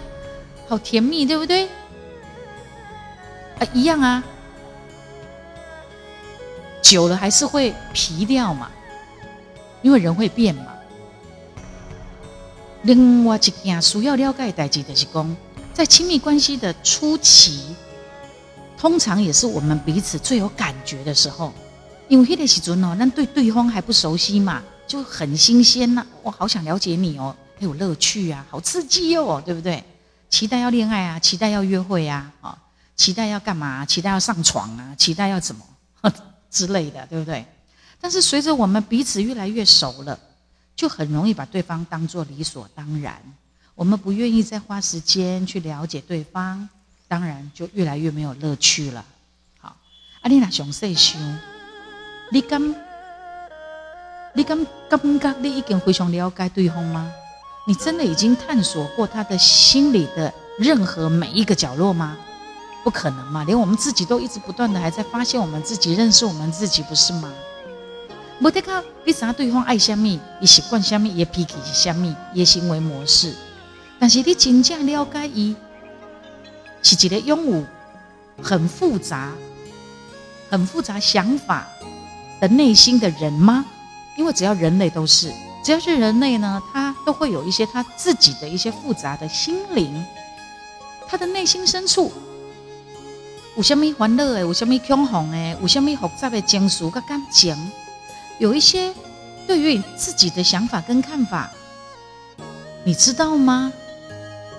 [0.68, 1.66] 好甜蜜，对不对？
[3.59, 4.22] 啊，一样啊，
[6.83, 8.70] 久了还是会疲掉嘛，
[9.81, 10.66] 因为人会变嘛。
[12.83, 15.37] 另外一件需要了解的代志就是讲，
[15.72, 17.74] 在亲密关系的初期，
[18.76, 21.53] 通常也是我们彼此最有感觉的时候。
[22.09, 26.06] 因为那个时阵哦，那对对方还不熟悉嘛，就很新鲜呐。
[26.22, 29.82] 我好想了解你哦，很有乐趣啊，好刺激哦，对不对？
[30.30, 32.56] 期待要恋爱啊，期待要约会啊，啊，
[32.96, 33.84] 期待要干嘛？
[33.84, 35.64] 期待要上床啊，期待要怎么
[36.50, 37.44] 之类的，对不对？
[38.00, 40.18] 但是随着我们彼此越来越熟了，
[40.76, 43.20] 就很容易把对方当作理所当然。
[43.74, 46.68] 我们不愿意再花时间去了解对方，
[47.06, 49.04] 当然就越来越没有乐趣了。
[49.59, 49.76] 好，
[50.22, 51.20] 阿丽娜熊细想，
[52.31, 52.74] 你敢，
[54.35, 57.11] 你敢感觉你已经非常了解对方吗？
[57.66, 62.16] 你真的已经探索过他的心里的任何每一个角落吗？
[62.85, 67.33] 不可能嘛，连我们自己都一直不断的还在发现我们自己，认识我们自己，不是吗？
[68.39, 73.35] 没得靠，你知道对方爱什么，伊习惯什么，伊脾气是什么，伊行为模式。
[73.99, 75.57] 但是你真正了解伊，
[76.83, 77.64] 是一个拥有
[78.43, 79.33] 很复杂、
[80.49, 81.66] 很复杂想法
[82.41, 83.64] 的内心的人吗？
[84.16, 85.32] 因为只要人类都是，
[85.64, 90.05] 只要是人类呢，他都会有一些他自己的一些复杂的心灵，
[91.09, 92.12] 他的内心深处
[93.57, 97.57] 有什么烦恼诶，有什么恐慌诶，有什么复杂的情绪跟感情。
[98.39, 98.93] 有一些
[99.47, 101.51] 对于自己的想法跟看法，
[102.84, 103.72] 你知道吗？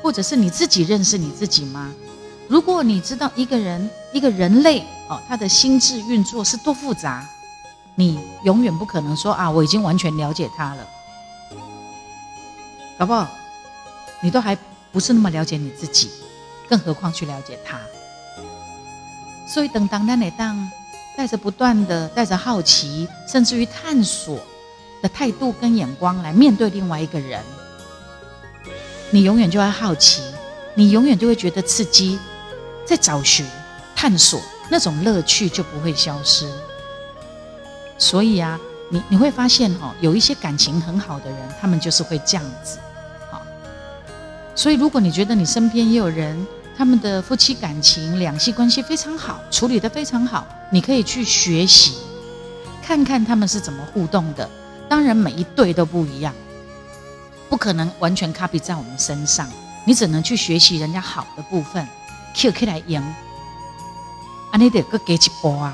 [0.01, 1.91] 或者是你自己认识你自己吗？
[2.47, 7.27] 如果你知道一个人一个人类哦，他的心智运作是多复杂，
[7.99, 10.87] 你永远不可能说啊，我已经完全了解他了，
[12.97, 13.27] 搞不好
[14.21, 14.57] 你都还
[14.93, 16.09] 不是那么了解你自己，
[16.69, 17.77] 更何况去了解他。
[19.45, 20.71] 所以等当咱来当。
[21.17, 24.39] 带着不断的、带着好奇，甚至于探索
[25.01, 27.43] 的态度跟眼光来面对另外一个人，
[29.11, 30.21] 你永远就会好奇，
[30.75, 32.17] 你永远就会觉得刺激，
[32.85, 33.45] 在找寻、
[33.93, 34.39] 探索
[34.69, 36.49] 那种乐趣就不会消失。
[37.99, 38.57] 所以啊，
[38.89, 42.79] 你你会发现哈，有一些感情很好的人，他们就是会这样子。
[43.29, 43.41] 好，
[44.55, 46.47] 所以如果你觉得你身边也有人，
[46.77, 50.47] 他们的夫妻感情、两性关系非常好，处理得非常好。
[50.71, 51.97] 你可以去学习，
[52.81, 54.49] 看看他们是怎么互动的。
[54.87, 56.33] 当然，每一对都不一样，
[57.49, 59.47] 不可能完全 copy 在我们身上。
[59.85, 61.85] 你只能去学习人家好的部分
[62.33, 63.01] ，Q Q 来赢。
[63.01, 65.73] 啊，你得个给一波啊，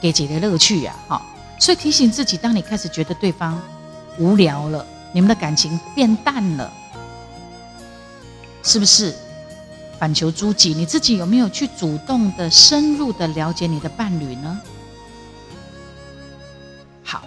[0.00, 1.22] 给几个乐趣啊，哈。
[1.60, 3.60] 所以提醒自己，当你开始觉得对方
[4.18, 6.72] 无聊了，你们的感情变淡了，
[8.62, 9.14] 是不是？
[9.98, 14.58] 反求诸己，你自己有没有去主动的、深入的了解你的伴侣呢？
[17.04, 17.22] 好，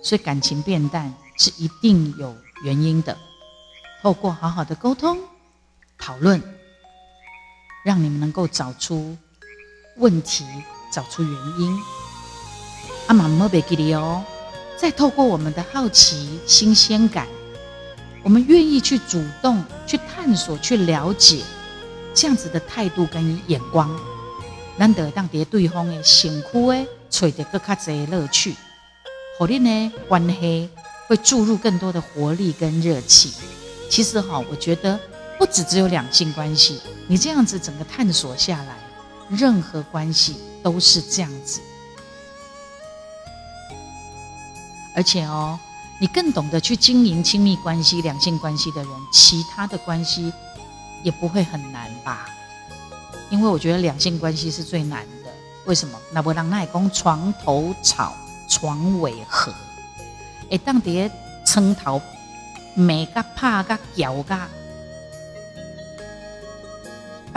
[0.00, 2.32] 所以感情变淡是一定有
[2.62, 3.18] 原因的。
[4.00, 5.18] 透过好好的沟通、
[5.98, 6.40] 讨论，
[7.84, 9.16] 让你们能够找出
[9.96, 10.44] 问题、
[10.92, 11.76] 找出原因。
[13.06, 14.22] 阿妈莫别给你哦，
[14.76, 17.26] 再透过我们的好奇、新鲜感，
[18.22, 21.42] 我们愿意去主动去探索、去了解。
[22.12, 23.88] 这样子的态度跟眼光，
[24.76, 28.54] 难得让叠对方的辛苦诶，取得更加多乐趣，
[29.38, 30.68] 和你呢关系
[31.06, 33.32] 会注入更多的活力跟热气。
[33.88, 34.98] 其实哈，我觉得
[35.38, 38.76] 不只只有两性关系，你这样子整个探索下来，
[39.28, 41.60] 任何关系都是这样子。
[45.00, 45.58] 而且哦，
[45.98, 50.30] 你更懂得去经营亲密关系、两性关系的人，其他的关系。
[51.02, 52.28] 也不会很难吧，
[53.30, 55.30] 因为我觉得两性关系是最难的。
[55.64, 55.98] 为什么？
[56.12, 58.12] 那不让那公床头吵，
[58.46, 59.50] 床尾和。
[60.50, 61.10] 哎，当爹
[61.46, 62.02] 床头
[62.74, 64.50] 骂个怕个叫个，啊，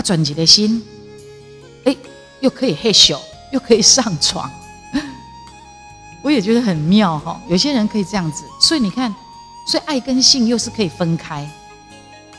[0.03, 0.83] 转几个心，
[1.85, 1.95] 哎，
[2.41, 3.17] 又可以害羞，
[3.53, 4.51] 又可以上床，
[6.23, 7.39] 我也觉得很妙哈。
[7.47, 9.13] 有些人可以这样子，所以你看，
[9.67, 11.47] 所以爱跟性又是可以分开，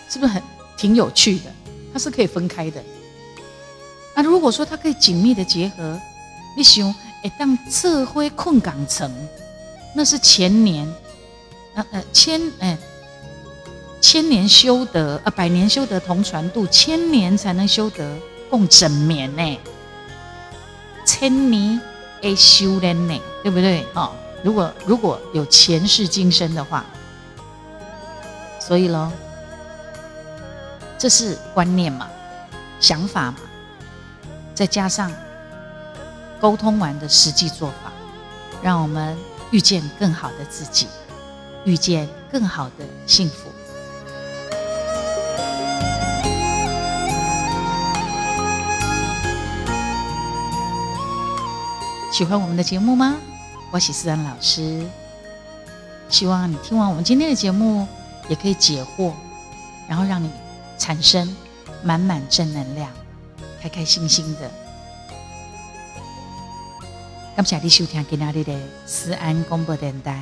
[0.09, 0.43] 是不是很？
[0.77, 1.45] 挺有趣的，
[1.93, 2.83] 它是可以分开的。
[4.17, 5.99] 那如果说它可以紧密的结合，
[6.57, 9.09] 你想，哎，当这回困港城，
[9.95, 10.93] 那是千年，
[11.77, 12.77] 呃呃，千哎，
[14.01, 18.19] 千年修得呃，百年修得同船渡，千年才能修得
[18.51, 19.59] 共枕眠呢。
[21.07, 21.81] 千年
[22.25, 23.85] 哎修炼呢，对不对？
[23.95, 24.11] 哈，
[24.43, 26.85] 如果如果有前世今生的话，
[28.59, 29.13] 所以喽。
[30.97, 32.09] 这是观念嘛，
[32.81, 33.37] 想法嘛，
[34.55, 35.13] 再加上
[36.41, 37.93] 沟通完的实际做法，
[38.63, 39.15] 让我们
[39.51, 40.89] 遇见更好的自己，
[41.65, 43.51] 遇见更好的幸福。
[52.15, 53.17] 喜欢我们的节目吗？
[53.73, 54.87] 我是思安老师，
[56.09, 57.89] 希望你听完我们今天的节目，
[58.29, 59.13] 也可以解惑，
[59.89, 60.31] 然后让你。
[60.77, 61.35] 产生
[61.83, 62.91] 满满正能量，
[63.61, 64.51] 开开心心的。
[67.35, 70.21] 感谢你收听今天的思安广播电台，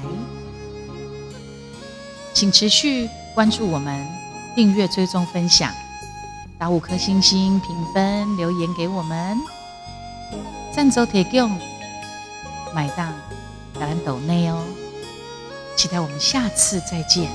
[2.33, 4.07] 请持续关注我们，
[4.55, 5.71] 订阅、追踪、分享，
[6.59, 9.39] 打五颗星星评分，留言给我们，
[10.71, 11.51] 赞助提供，
[12.75, 13.05] 买到
[13.75, 14.65] 橄榄斗内哦。
[15.77, 17.31] 期待我们下次再见。